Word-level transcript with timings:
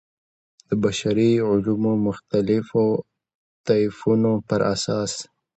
د 0.67 0.69
بشري 0.83 1.31
علومو 1.47 1.93
مختلفو 2.07 2.85
طیفونو 3.67 4.31
پر 4.47 4.59
اساس. 4.73 5.13